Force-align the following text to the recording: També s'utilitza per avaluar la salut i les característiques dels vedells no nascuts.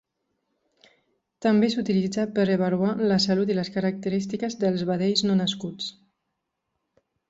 També 1.47 1.69
s'utilitza 1.73 2.25
per 2.39 2.47
avaluar 2.55 2.95
la 3.13 3.21
salut 3.29 3.55
i 3.55 3.61
les 3.61 3.73
característiques 3.79 4.61
dels 4.67 4.87
vedells 4.93 5.27
no 5.31 5.41
nascuts. 5.47 5.97